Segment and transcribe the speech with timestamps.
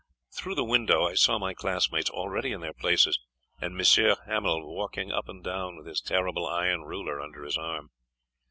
[0.35, 3.19] Through the window I saw my classmates, already in their places,
[3.59, 4.15] and M.
[4.25, 7.91] Hamel walking up and down with his terrible iron ruler under his arm.